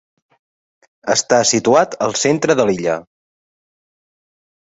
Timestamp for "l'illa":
2.71-2.97